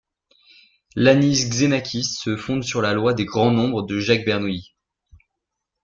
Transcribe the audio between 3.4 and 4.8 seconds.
nombres de Jacques Bernoulli.